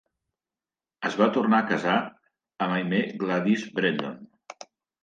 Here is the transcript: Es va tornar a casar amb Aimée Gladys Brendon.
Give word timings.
Es 1.09 1.17
va 1.19 1.27
tornar 1.35 1.59
a 1.59 1.67
casar 1.73 1.99
amb 2.07 2.79
Aimée 2.81 3.05
Gladys 3.27 3.71
Brendon. 3.79 4.21